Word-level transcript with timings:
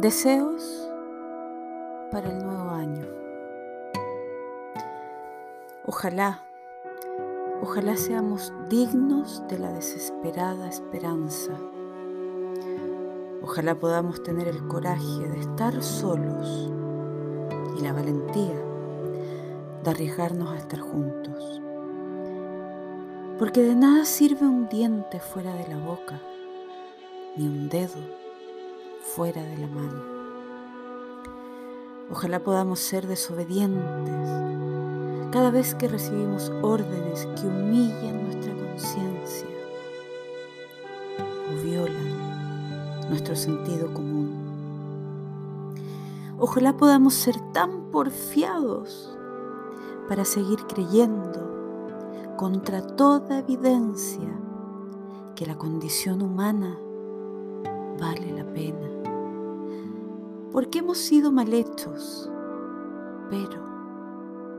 Deseos 0.00 0.88
para 2.10 2.30
el 2.30 2.42
nuevo 2.42 2.70
año. 2.70 3.06
Ojalá, 5.84 6.42
ojalá 7.60 7.98
seamos 7.98 8.50
dignos 8.70 9.46
de 9.48 9.58
la 9.58 9.70
desesperada 9.70 10.68
esperanza. 10.68 11.52
Ojalá 13.42 13.74
podamos 13.74 14.22
tener 14.22 14.48
el 14.48 14.66
coraje 14.68 15.28
de 15.28 15.40
estar 15.40 15.82
solos 15.82 16.72
y 17.76 17.82
la 17.82 17.92
valentía 17.92 18.56
de 19.84 19.90
arriesgarnos 19.90 20.48
a 20.48 20.56
estar 20.56 20.80
juntos. 20.80 21.60
Porque 23.38 23.60
de 23.60 23.74
nada 23.74 24.06
sirve 24.06 24.46
un 24.46 24.66
diente 24.70 25.20
fuera 25.20 25.52
de 25.56 25.68
la 25.68 25.76
boca, 25.76 26.22
ni 27.36 27.46
un 27.46 27.68
dedo 27.68 28.29
fuera 29.00 29.42
de 29.42 29.58
la 29.58 29.66
mano. 29.66 30.02
Ojalá 32.10 32.40
podamos 32.40 32.80
ser 32.80 33.06
desobedientes 33.06 34.28
cada 35.30 35.50
vez 35.50 35.74
que 35.74 35.88
recibimos 35.88 36.50
órdenes 36.62 37.26
que 37.40 37.46
humillan 37.46 38.24
nuestra 38.24 38.52
conciencia 38.54 39.48
o 41.48 41.64
violan 41.64 43.08
nuestro 43.08 43.36
sentido 43.36 43.92
común. 43.92 44.30
Ojalá 46.38 46.76
podamos 46.76 47.14
ser 47.14 47.36
tan 47.52 47.90
porfiados 47.90 49.16
para 50.08 50.24
seguir 50.24 50.66
creyendo 50.66 52.34
contra 52.36 52.80
toda 52.80 53.38
evidencia 53.38 54.28
que 55.36 55.46
la 55.46 55.56
condición 55.56 56.22
humana 56.22 56.76
vale 58.00 58.32
la 58.32 58.44
pena. 58.52 58.89
Porque 60.52 60.80
hemos 60.80 60.98
sido 60.98 61.30
mal 61.30 61.52
hechos, 61.54 62.28
pero 63.30 63.70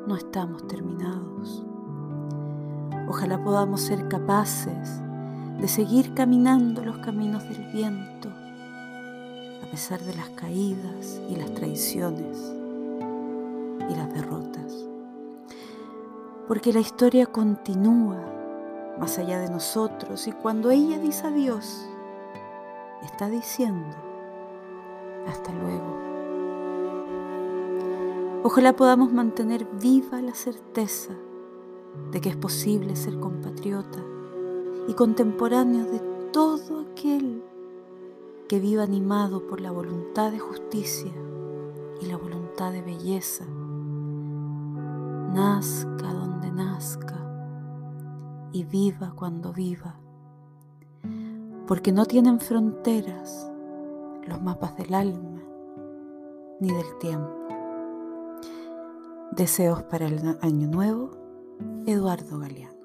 no 0.07 0.15
estamos 0.15 0.65
terminados. 0.67 1.65
Ojalá 3.09 3.43
podamos 3.43 3.81
ser 3.81 4.07
capaces 4.07 5.01
de 5.59 5.67
seguir 5.67 6.13
caminando 6.13 6.83
los 6.85 6.97
caminos 6.99 7.43
del 7.43 7.71
viento, 7.73 8.29
a 8.29 9.69
pesar 9.69 9.99
de 9.99 10.15
las 10.15 10.29
caídas 10.29 11.19
y 11.29 11.35
las 11.35 11.53
traiciones 11.53 12.37
y 13.89 13.95
las 13.95 14.13
derrotas. 14.13 14.73
Porque 16.47 16.71
la 16.71 16.79
historia 16.79 17.25
continúa 17.25 18.17
más 18.97 19.17
allá 19.17 19.39
de 19.39 19.49
nosotros 19.49 20.25
y 20.27 20.31
cuando 20.31 20.71
ella 20.71 20.99
dice 20.99 21.27
adiós, 21.27 21.85
está 23.03 23.29
diciendo, 23.29 24.10
hasta 25.27 25.51
luego. 25.53 25.99
Ojalá 28.43 28.75
podamos 28.75 29.13
mantener 29.13 29.67
viva 29.79 30.21
la 30.21 30.33
certeza 30.33 31.13
de 32.11 32.21
que 32.21 32.29
es 32.29 32.35
posible 32.35 32.95
ser 32.95 33.19
compatriota 33.19 33.99
y 34.87 34.93
contemporáneo 34.93 35.85
de 35.85 35.99
todo 36.31 36.81
aquel 36.81 37.43
que 38.47 38.59
viva 38.59 38.83
animado 38.83 39.45
por 39.47 39.61
la 39.61 39.71
voluntad 39.71 40.31
de 40.31 40.39
justicia 40.39 41.11
y 42.01 42.05
la 42.07 42.17
voluntad 42.17 42.71
de 42.71 42.81
belleza, 42.81 43.45
nazca 45.33 46.13
donde 46.13 46.51
nazca 46.51 47.17
y 48.51 48.63
viva 48.63 49.13
cuando 49.15 49.53
viva 49.53 50.01
porque 51.71 51.93
no 51.93 52.05
tienen 52.05 52.41
fronteras 52.41 53.49
los 54.27 54.41
mapas 54.41 54.77
del 54.77 54.93
alma 54.93 55.41
ni 56.59 56.71
del 56.71 56.97
tiempo. 56.99 57.47
Deseos 59.31 59.83
para 59.83 60.07
el 60.07 60.37
año 60.41 60.67
nuevo, 60.67 61.11
Eduardo 61.85 62.39
Galeán. 62.39 62.80